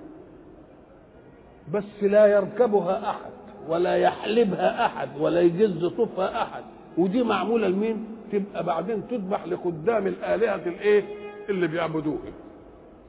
[1.72, 3.30] بس لا يركبها أحد
[3.68, 6.62] ولا يحلبها أحد ولا يجز صفها أحد.
[6.98, 11.04] ودي معمولة لمين؟ تبقى بعدين تذبح لقدام الآلهة الإيه؟
[11.48, 12.32] اللي بيعبدوها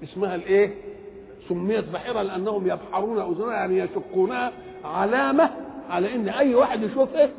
[0.04, 0.74] اسمها الإيه؟
[1.50, 4.52] سميت بحيرة لأنهم يبحرون أذنها يعني يشقونها
[4.84, 5.50] علامة
[5.90, 7.30] على إن أي واحد يشوفها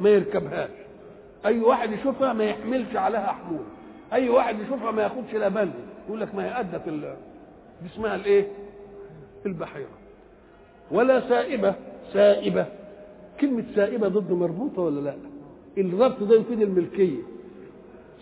[0.00, 0.70] ما يركبهاش
[1.46, 3.64] أي واحد يشوفها ما يحملش عليها حمول
[4.12, 5.72] أي واحد يشوفها ما ياخدش لا بلد
[6.08, 6.88] يقول لك ما هي أدت.
[6.88, 8.46] دي اسمها الإيه؟
[9.46, 9.88] البحيرة
[10.90, 11.74] ولا سائبة
[12.12, 12.66] سائبة
[13.40, 15.14] كلمة سائبة ضد مربوطة ولا لا؟
[15.78, 17.22] الربط ده يفيد الملكية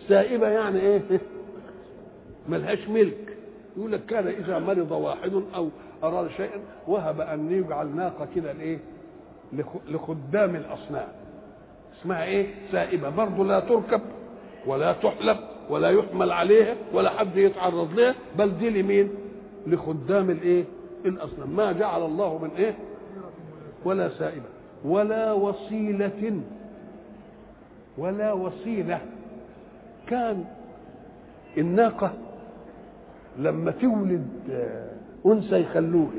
[0.07, 1.01] سائبة يعني إيه؟
[2.49, 3.28] ملهاش ملك
[3.77, 5.69] يقول لك كان إذا مرض واحد أو
[6.03, 8.77] أراد شيئا وهب أن يجعل ناقة كده لإيه؟
[9.89, 11.07] لخدام الأصنام.
[12.01, 13.09] اسمها إيه؟ سائبة.
[13.09, 14.01] برضه لا تركب
[14.65, 15.37] ولا تحلب
[15.69, 19.09] ولا يحمل عليها ولا حد يتعرض لها بل دي لمين؟
[19.67, 20.63] لخدام الإيه؟
[21.05, 21.49] الأصنام.
[21.49, 22.75] ما جعل الله من إيه؟
[23.85, 24.45] ولا سائبة.
[24.85, 26.41] ولا وصيلة.
[27.97, 29.01] ولا وصيلة.
[30.07, 30.45] كان
[31.57, 32.13] الناقة
[33.37, 34.27] لما تولد
[35.25, 36.09] أنثى يخلوه.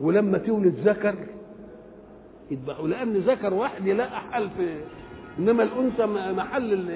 [0.00, 1.14] ولما تولد ذكر
[2.50, 2.88] يذبحوا.
[2.88, 4.78] لأن ذكر واحد يلاقى حل في
[5.38, 6.90] إنما الأنثى محل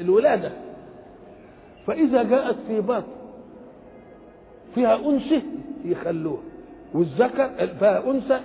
[0.00, 0.52] الولادة.
[1.86, 3.02] فإذا جاءت في بطن
[4.74, 5.42] فيها أنثى
[5.84, 6.42] يخلوها
[6.94, 8.40] والذكر فيها أنثى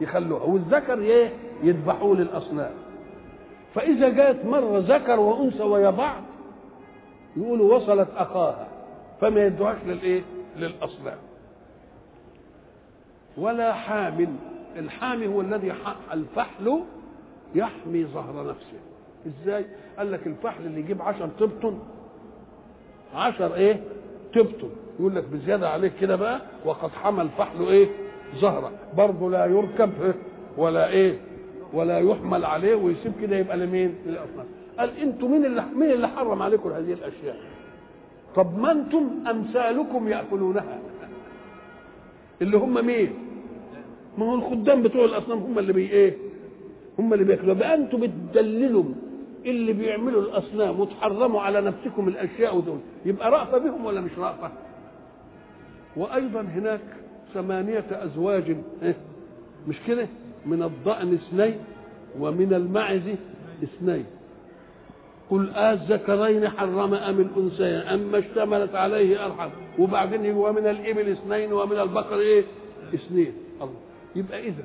[0.00, 0.42] يخلوها.
[0.42, 1.28] والذكر
[1.62, 2.70] يذبحوه للأصنام.
[3.74, 6.22] فإذا جاءت مرة ذكر وأنثى ويا بعض
[7.36, 8.68] يقولوا وصلت أخاها.
[9.22, 10.22] فما يدوهاش للإيه؟
[10.56, 11.18] للاصنام
[13.36, 14.28] ولا حامل
[14.78, 15.72] الحامي هو الذي
[16.12, 16.80] الفحل
[17.54, 18.78] يحمي ظهر نفسه.
[19.26, 19.66] إزاي؟
[19.98, 21.78] قال لك الفحل اللي يجيب عشر تبطن
[23.14, 23.80] عشر إيه؟
[24.34, 27.88] تبطن يقول لك بزيادة عليك كده بقى وقد حمى الفحل إيه؟
[28.36, 30.14] ظهره برضه لا يركب
[30.56, 31.18] ولا إيه؟
[31.72, 34.46] ولا يحمل عليه ويسيب كده يبقى لمين؟ للاصنام
[34.78, 37.36] قال أنتوا مين اللي مين اللي حرم عليكم هذه الأشياء؟
[38.36, 40.78] طب ما أنتم أمثالكم يأكلونها.
[42.42, 43.10] اللي هم مين؟
[44.18, 46.16] ما هو الخدام بتوع الأصنام هم اللي بي إيه؟
[46.98, 47.54] هم اللي بيأكلوا.
[47.54, 48.84] بقى أنتوا بتدللوا
[49.46, 54.50] اللي بيعملوا الأصنام وتحرموا على نفسكم الأشياء دول يبقى رأفة بهم ولا مش رأفة؟
[55.96, 56.80] وأيضا هناك
[57.34, 58.96] ثمانية أزواج إيه؟
[59.68, 60.06] مش كده؟
[60.46, 61.54] من الضأن اثنين
[62.20, 63.00] ومن المعز
[63.62, 64.04] اثنين.
[65.32, 69.48] قل الذكرين حرم أم الأنثيين أما اشتملت عليه أرحم.
[69.78, 72.44] وبعدين يجي ومن الإبل اثنين ومن البقر إيه؟
[72.94, 73.32] اثنين.
[73.62, 73.74] الله.
[74.16, 74.64] يبقى اذا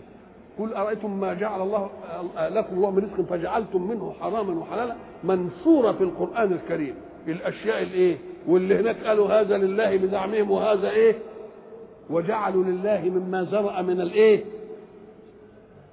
[0.59, 1.89] قل أرأيتم ما جعل الله
[2.37, 6.95] لكم الله من رزق فجعلتم منه حراما وحلالا؟ منصوره في القرآن الكريم.
[7.27, 11.15] الأشياء الإيه؟ واللي هناك قالوا هذا لله بزعمهم وهذا إيه؟
[12.09, 14.43] وجعلوا لله مما زرع من الإيه؟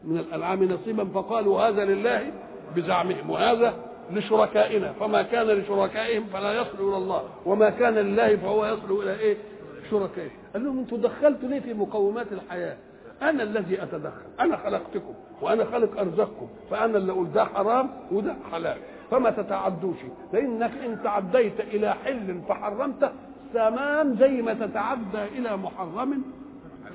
[0.04, 2.32] من الأنعام نصيبا فقالوا هذا لله
[2.76, 3.30] بزعمهم.
[3.30, 3.74] وهذا
[4.10, 4.92] لشركائنا.
[4.92, 7.22] فما كان لشركائهم فلا يصل إلى الله.
[7.46, 9.36] وما كان لله فهو يصل إلى إيه؟
[9.90, 10.30] شركائه.
[10.52, 12.76] قال لهم أنتم دخلتوا ليه في مقومات الحياة؟
[13.22, 14.26] أنا الذي أتدخل.
[14.40, 16.48] أنا خلقتكم وأنا خلق أرزقكم.
[16.70, 18.76] فأنا اللي أقول ده حرام وده حلال.
[19.10, 19.98] فما تتعدوش.
[20.32, 23.10] لانك إن تعديت إلى حل فحرمته
[23.54, 26.22] تمام زي ما تتعدى إلى محرم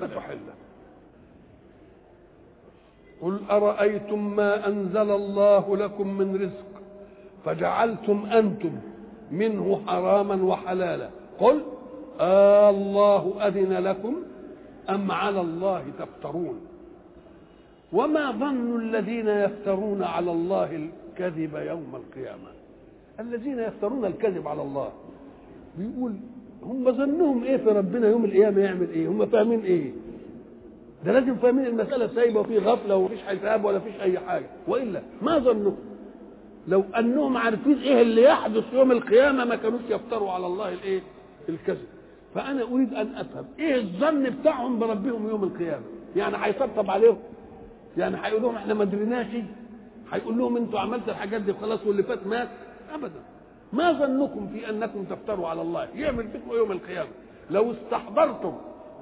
[0.00, 0.54] فتحله
[3.22, 6.69] قل أرأيتم ما أنزل الله لكم من رزق؟
[7.44, 8.70] فجعلتم أنتم
[9.30, 11.08] منه حراما وحلالا.
[11.38, 11.60] قل
[12.20, 14.16] آه الله أذن لكم
[14.90, 16.60] أم على الله تفترون؟
[17.92, 22.50] وما ظن الذين يفترون على الله الكذب يوم القيامة؟
[23.20, 24.88] الذين يفترون الكذب على الله.
[25.78, 26.12] بيقول
[26.62, 29.90] هم ظنهم إيه في ربنا يوم القيامة يعمل إيه؟ هم فاهمين إيه؟
[31.04, 34.46] ده لازم فاهمين المسألة سايبة وفي غفلة ومفيش حساب ولا فيش أي حاجة.
[34.68, 35.76] وإلا ما ظنهم
[36.70, 41.00] لو أنهم عارفين إيه اللي يحدث يوم القيامة ما كانوش يفتروا على الله الإيه؟
[41.48, 41.86] الكذب.
[42.34, 45.84] فأنا أريد أن أفهم إيه الظن بتاعهم بربهم يوم القيامة؟
[46.16, 47.18] يعني هيطبطب عليهم؟
[47.96, 49.26] يعني هيقول لهم إحنا ما دريناش؟
[50.12, 52.48] هيقول لهم أنتوا عملتوا الحاجات دي خلاص واللي فات مات؟
[52.94, 53.20] ابدا.
[53.72, 57.08] ما ظنكم في أنكم تفتروا على الله؟ يعمل بكم يوم القيامة.
[57.50, 58.52] لو استحضرتم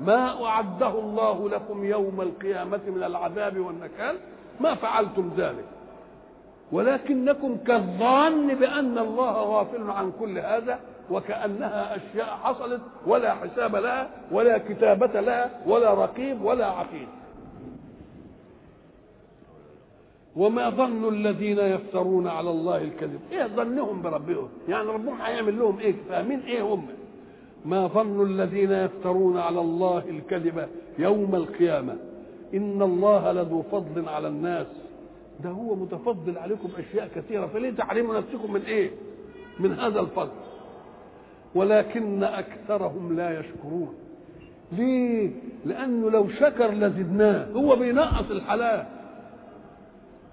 [0.01, 4.17] ما أعده الله لكم يوم القيامة من العذاب والنكال
[4.61, 5.65] ما فعلتم ذلك.
[6.73, 10.79] ولكنكم كالظان بأن الله غافل عن كل هذا
[11.11, 17.09] وكأنها أشياء حصلت ولا حساب لها ولا كتابة لها ولا رقيب ولا عقيد.
[20.37, 25.95] وما ظن الذين يفترون على الله الكذب؟ إيه ظنهم بربهم؟ يعني ربهم هيعمل لهم إيه؟
[26.09, 26.87] فاهمين إيه هم؟
[27.65, 31.97] ما ظن الذين يفترون على الله الكذب يوم القيامة؟
[32.55, 34.67] إن الله لذو فضل على الناس.
[35.45, 38.91] ده هو متفضل عليكم أشياء كثيرة فليه تحرموا نفسكم من إيه؟
[39.61, 40.31] من هذا الفضل
[41.55, 43.95] ولكن أكثرهم لا يشكرون.
[44.73, 45.31] ليه؟
[45.67, 47.53] لأنه لو شكر لزدناه.
[47.53, 48.87] هو بينقص الحلال.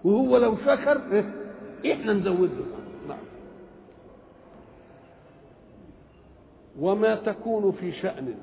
[0.03, 1.31] وهو لو شكر إيه؟
[1.93, 2.65] إحنا نزود له
[3.07, 3.17] نعم.
[6.79, 8.35] وما تكون في شأن.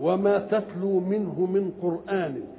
[0.00, 2.57] وما تتلو منه من قرآن.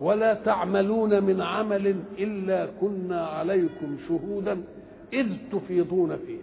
[0.00, 4.62] ولا تعملون من عمل إلا كنا عليكم شهودا
[5.12, 6.40] إذ تفيضون فيه.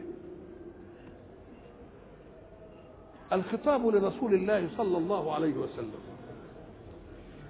[3.34, 6.04] الخطاب لرسول الله صلى الله عليه وسلم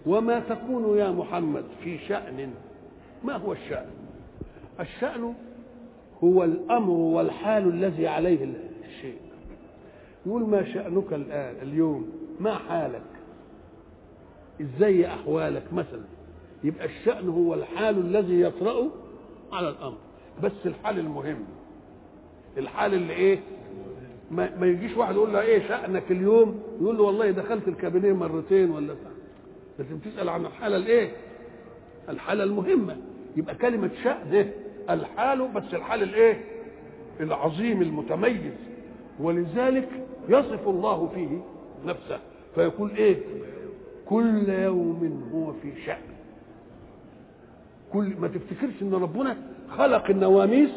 [0.06, 2.54] وما تكون يا محمد في شأن
[3.24, 3.90] ما هو الشأن؟
[4.80, 5.34] الشأن
[6.24, 8.54] هو الأمر والحال الذي عليه
[8.86, 9.18] الشيء.
[10.26, 13.02] يقول ما شأنك الآن اليوم ما حالك؟
[14.64, 16.04] إزاي أحوالك مثلا.
[16.64, 18.90] يبقى الشأن هو الحال الذي يطرأ
[19.52, 19.98] على الأمر.
[20.44, 21.44] بس الحال المهم.
[22.58, 23.40] الحال اللي إيه؟
[24.32, 28.72] ما, ما يجيش واحد يقول له إيه شأنك اليوم؟ يقول له والله دخلت الكابينيه مرتين
[28.72, 28.96] ولا.
[29.80, 31.12] لازم تسأل عن الحالة الإيه؟
[32.10, 32.98] الحالة المهمة.
[33.38, 34.50] يبقى كلمة شأن
[34.90, 36.44] الحال بس الحال الإيه؟
[37.20, 38.54] العظيم المتميز.
[39.20, 39.90] ولذلك
[40.30, 41.42] يصف الله فيه
[41.86, 42.20] نفسه.
[42.56, 43.18] فيقول إيه؟
[44.14, 46.02] كل يوم هو في شأن.
[47.94, 49.38] كل ما تفتكرش إن ربنا
[49.78, 50.70] خلق النواميس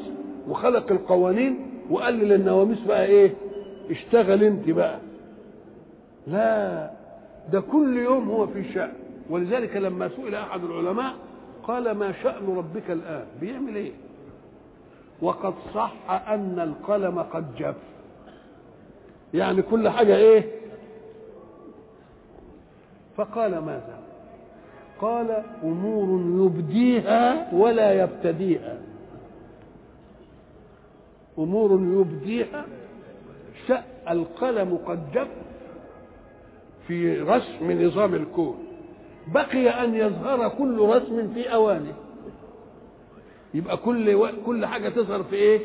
[0.49, 1.59] وخلق القوانين
[1.91, 3.35] وقال للنواميس بقى إيه؟
[3.91, 4.99] اشتغل أنت بقى.
[6.27, 6.91] لا
[7.53, 8.93] ده كل يوم هو في شأن.
[9.31, 11.15] ولذلك لما سئل أحد العلماء
[11.63, 13.93] قال ما شأن ربك الآن؟ بيعمل إيه؟
[15.23, 15.93] وقد صح
[16.29, 17.75] أن القلم قد جف.
[19.35, 20.56] يعني كل حاجة إيه؟
[23.17, 23.99] فقال ماذا؟
[25.01, 28.79] قال أمور يبديها ولا يبتديها.
[31.39, 32.65] أمور يبديها
[33.69, 35.29] شأ القلم قد جف
[36.87, 38.59] في رسم نظام الكون.
[39.35, 41.95] بقي أن يظهر كل رسم في أوانه.
[43.55, 44.29] يبقى كل و...
[44.47, 45.61] كل حاجة تظهر في إيه؟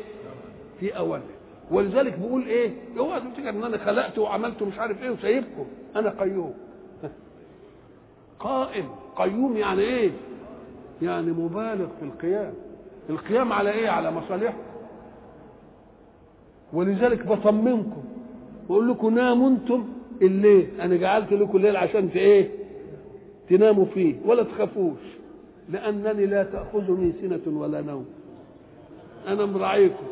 [0.80, 1.24] في أوانه.
[1.70, 5.66] ولذلك بيقول إيه؟ اوعى تفتكر إن أنا خلقت وعملت مش عارف إيه وسايبكم.
[5.96, 6.54] أنا قيوم.
[8.42, 8.88] قائم.
[9.16, 10.10] قيوم يعني إيه؟
[11.02, 12.52] يعني مبالغ في القيام.
[13.10, 14.58] القيام على إيه؟ على مصالحكم.
[16.72, 18.02] ولذلك بطمنكم.
[18.68, 19.84] بقول لكم ناموا أنتم
[20.22, 20.68] الليل.
[20.80, 22.48] أنا جعلت لكم الليل عشان في إيه؟
[23.50, 24.14] تناموا فيه.
[24.26, 24.98] ولا تخافوش.
[25.68, 28.06] لأنني لا تاخذني سنة ولا نوم.
[29.28, 30.04] أنا مراعيكم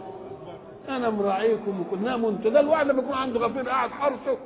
[0.89, 1.73] أنا مراعيكم
[2.05, 4.39] ناموا أنتوا ده الواحد لما يكون عنده غفير قاعد حرسه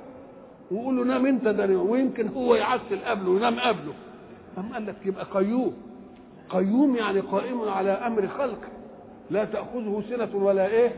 [0.71, 3.95] ويقول له نام انت ده ويمكن هو يعسل قبله وينام قبله.
[4.59, 5.75] أم قال لك يبقى قيوم.
[6.49, 8.69] قيوم يعني قائم على أمر خلقه
[9.31, 10.93] لا تأخذه سنة ولا إيه؟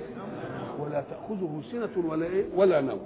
[0.79, 3.01] ولا تأخذه سنة ولا إيه؟ ولا نوم.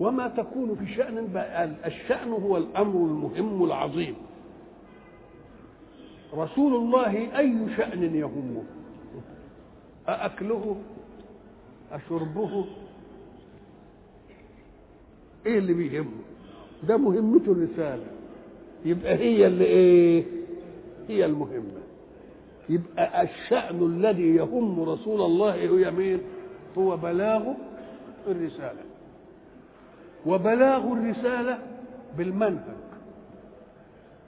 [0.00, 1.28] وما تكون في شأن
[1.86, 4.14] الشأن هو الأمر المهم العظيم.
[6.34, 8.62] رسول الله أي شأن يهمه؟
[10.08, 10.76] أأكله
[11.92, 12.64] أشربه.
[15.46, 16.20] إيه اللي بيهمه
[16.88, 18.06] ده مهمته الرسالة.
[18.84, 20.24] يبقى هي اللي إيه؟
[21.08, 21.80] هي المهمة.
[22.68, 26.20] يبقى الشأن الذي يهم رسول الله هي مين
[26.78, 27.42] هو بلاغ
[28.26, 28.82] الرسالة.
[30.26, 31.58] وبلاغ الرسالة
[32.18, 32.80] بالمنهج.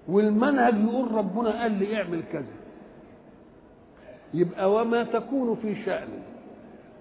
[0.09, 2.55] والمنهج يقول ربنا قال لي اعمل كذا.
[4.35, 6.09] يبقى وما تكون في شأن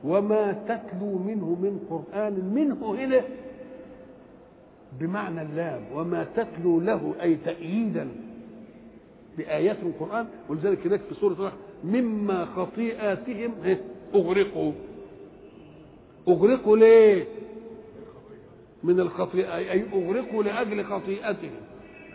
[0.04, 3.22] وما تتلو منه من قرآن منه هنا
[4.99, 8.08] بمعنى اللام وما تتلو له أي تأييدا
[9.38, 13.52] بآيات القرآن ولذلك هناك في سورة الرحمن مما خطيئاتهم
[14.16, 14.72] أغرقوا.
[16.28, 17.26] أغرقوا ليه؟
[18.84, 21.52] من الخطيئة أي أغرقوا لأجل خطيئتهم.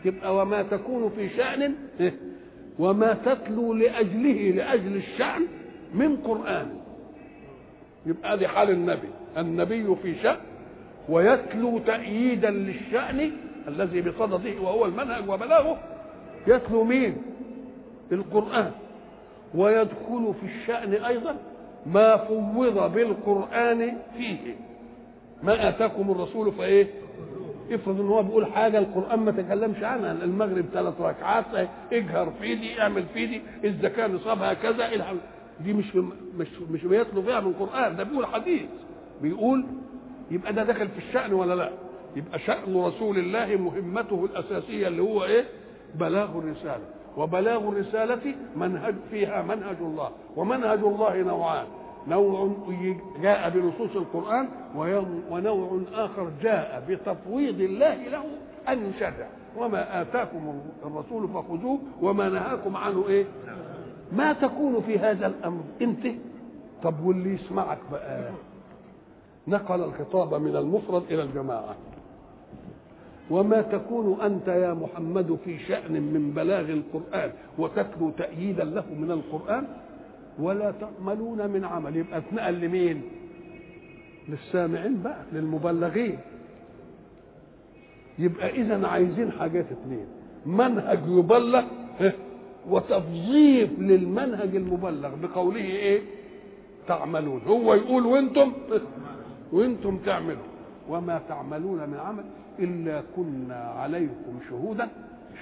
[0.04, 1.74] تبقى وما تكون في شأن
[2.78, 5.42] وما تتلو لأجله لأجل الشأن
[5.94, 6.68] من قرآن.
[8.06, 9.08] يبقى دي حال النبي.
[9.38, 10.36] النبي في شأن
[11.08, 13.30] ويتلو تأييدا للشأن
[13.68, 15.78] الذي بصدده وهو المنهج وبلاغه.
[16.46, 17.16] يتلو مين؟
[18.12, 18.70] القرآن.
[19.54, 21.36] ويدخل في الشأن أيضا
[21.86, 24.54] ما فوض بالقرآن فيه.
[25.42, 26.86] ما آتاكم الرسول فإيه؟
[27.72, 30.12] افرض إن هو بيقول حاجة القرآن ما تكلمش عنها.
[30.12, 31.44] المغرب ثلاث ركعات
[31.92, 34.94] اجهر في دي اعمل في دي الزكاة نصابها كذا
[35.60, 35.96] دي مش
[36.38, 38.62] مش مش بيطلب فيها من القرآن ده بيقول حديث.
[39.22, 39.64] بيقول
[40.30, 41.70] يبقى ده داخل في الشأن ولا لا؟
[42.16, 45.44] يبقى شأن رسول الله مهمته الأساسية اللي هو إيه؟
[45.94, 46.84] بلاغ الرسالة.
[47.16, 50.10] وبلاغ الرسالة منهج فيها منهج الله.
[50.36, 51.66] ومنهج الله نوعان.
[52.08, 52.50] نوع
[53.22, 54.48] جاء بنصوص القرآن
[55.30, 58.24] ونوع آخر جاء بتفويض الله له
[58.68, 63.24] أن يشرع وما آتاكم الرسول فخذوه وما نهاكم عنه إيه؟
[64.12, 66.06] ما تكون في هذا الأمر؟ أنت.
[66.82, 68.30] طب واللي يسمعك بقى؟
[69.48, 71.74] نقل الخطاب من المفرد إلى الجماعة.
[73.30, 79.66] وما تكون أنت يا محمد في شأن من بلاغ القرآن وتتلو تأييدا له من القرآن؟
[80.38, 81.96] ولا تعملون من عمل.
[81.96, 83.02] يبقى اتنقل لمين
[84.28, 86.18] للسامعين بقى للمبلغين.
[88.18, 90.06] يبقى اذا عايزين حاجات اتنين.
[90.46, 91.64] منهج يبلغ
[92.70, 96.00] وتفظيف للمنهج المبلغ بقوله إيه؟
[96.88, 97.40] تعملون.
[97.46, 98.52] هو يقول وأنتم؟
[99.52, 100.46] وأنتم تعملوا
[100.88, 102.24] وما تعملون من عمل
[102.58, 104.88] إلا كنا عليكم شهودا.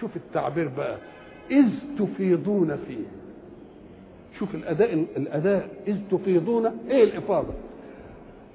[0.00, 0.96] شوف التعبير بقى.
[1.50, 1.66] إذ
[1.98, 3.04] تفيضون فيه.
[4.38, 5.68] شوف الأداء الأداء.
[5.86, 6.66] إذ تفيضون.
[6.90, 7.52] إيه الإفاضة؟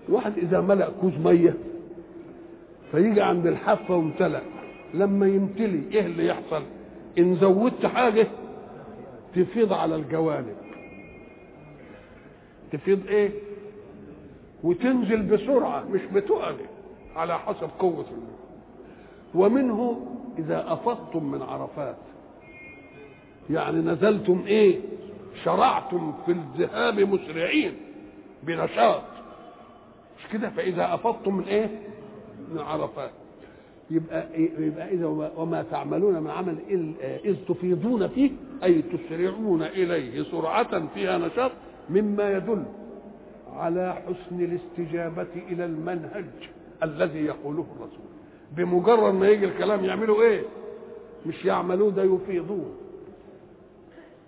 [0.10, 1.54] الواحد إذا ملأ كوز مية
[2.92, 4.42] فيجي عند الحافة وامتلأ.
[4.94, 6.62] لما يمتلي إيه اللي يحصل؟
[7.20, 8.28] إن زودت حاجة
[9.36, 10.56] تفيض على الجوانب.
[12.72, 13.32] تفيض إيه؟
[14.64, 16.56] وتنزل بسرعة مش بتقل
[17.16, 18.06] على حسب قوة
[19.36, 20.06] ومنه
[20.40, 21.98] إذا أفضتم من عرفات.
[23.50, 24.80] يعني نزلتم إيه؟
[25.44, 27.74] شرعتم في الذهاب مسرعين
[28.44, 29.02] بنشاط.
[30.20, 31.80] مش كده؟ فإذا أفضتم من إيه؟
[32.52, 33.12] من عرفات.
[33.92, 35.06] يبقى يبقى إذا
[35.38, 36.58] وما تعملون من عمل
[37.26, 38.32] إذ تفيضون فيه
[38.64, 41.52] أي تسرعون إليه سرعة فيها نشاط
[41.90, 42.64] مما يدل
[43.54, 46.26] على حسن الاستجابة إلى المنهج
[46.84, 48.06] الذي يقوله الرسول.
[48.58, 50.42] بمجرد ما يجي الكلام يعملوا إيه؟
[51.26, 52.72] مش يعملوه ده يفيضون.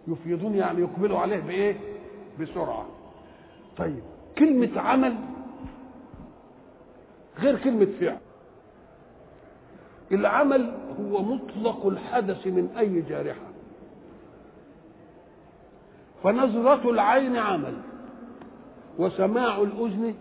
[0.08, 1.76] يفيضون يعني يقبلوا عليه بإيه؟
[2.42, 2.86] بسرعة.
[3.78, 4.02] طيب
[4.38, 5.16] كلمة عمل
[7.40, 8.18] غير كلمة فعل.
[10.12, 13.52] العمل هو مطلق الحدث من أي جارحة.
[16.24, 17.74] فنظرة العين عمل
[19.00, 20.16] وسماع الأذن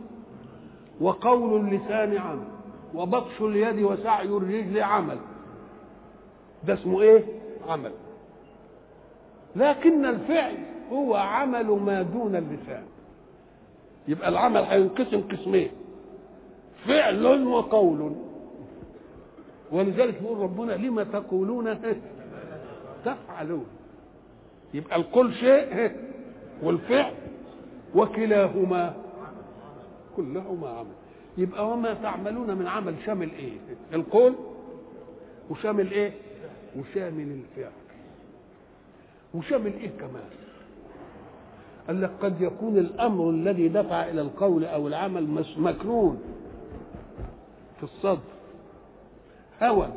[1.01, 2.49] وقول اللسان عمل
[2.95, 5.19] وبطش اليد وسعي الرجل عمل.
[6.67, 7.25] ده اسمه إيه؟
[7.69, 7.93] عمل.
[9.57, 10.57] لكن الفعل
[10.93, 12.83] هو عمل ما دون اللسان.
[14.09, 15.71] يبقى العمل هينقسم قسمين
[16.87, 18.13] فعل وقول.
[19.73, 21.79] ولذلك يقول ربنا لما تقولون
[23.05, 23.67] تفعلون.
[24.75, 25.91] يبقى القول شيء
[26.63, 27.13] والفعل
[27.95, 28.95] وكلاهما
[30.17, 30.91] كلهما عمل.
[31.39, 33.53] يبقى وما تعملون من عمل شامل إيه؟
[33.93, 34.35] القول
[35.51, 36.13] وشامل إيه؟
[36.79, 37.73] وشامل الفعل.
[39.35, 40.31] وشامل إيه كمان؟
[41.87, 46.23] قال لك قد يكون الأمر الذي دفع إلى القول أو العمل مكنون
[47.79, 48.19] في الصدر.
[49.63, 49.89] هوى.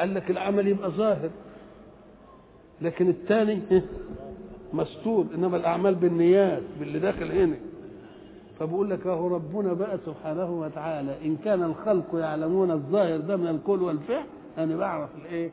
[0.00, 1.30] قال لك العمل يبقى ظاهر.
[2.82, 3.62] لكن الثاني
[4.72, 5.26] مستور.
[5.34, 7.56] إنما الأعمال بالنيات باللي داخل هنا.
[8.60, 13.82] فبقول لك أهو ربنا بقى سبحانه وتعالى إن كان الخلق يعلمون الظاهر ده من القول
[13.82, 14.24] والفعل
[14.58, 15.50] أنا بعرف الإيه؟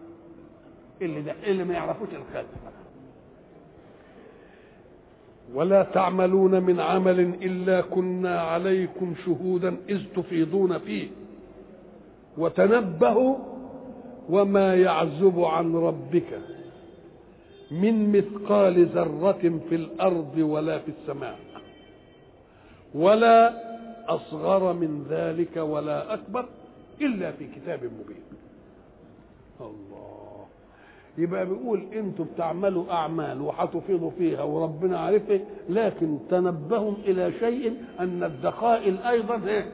[1.01, 2.45] اللي ده اللي ما يعرفوش الخلق.
[5.53, 11.07] ولا تعملون من عمل إلا كنا عليكم شهودا إذ تفيضون فيه.
[12.41, 13.35] وتنبهوا
[14.29, 16.39] وما يعزب عن ربك
[17.71, 21.39] من مثقال ذرة في الأرض ولا في السماء
[22.95, 23.53] ولا
[24.15, 26.45] أصغر من ذلك ولا أكبر
[27.01, 28.23] إلا في كتاب مبين.
[29.61, 30.45] الله.
[31.17, 35.39] يبقى بيقول أنتوا بتعملوا أعمال وهتفيضوا فيها وربنا عارفه
[35.69, 39.65] لكن تنبهوا إلى شيء أن الدقائق أيضا إيه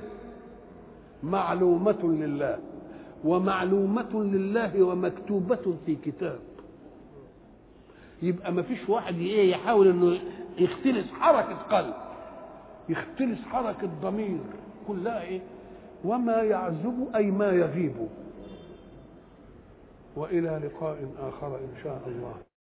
[1.23, 2.59] معلومة لله
[3.23, 6.39] ومعلومة لله ومكتوبة في كتاب.
[8.21, 10.19] يبقى ما فيش واحد إيه يحاول إنه
[10.57, 11.93] يختلس حركة قلب
[12.89, 14.39] يختلس حركة ضمير.
[14.87, 15.41] كلها إيه
[16.05, 17.95] وما يعزب أي ما يغيب.
[20.15, 22.33] وإلى لقاء آخر إن شاء الله.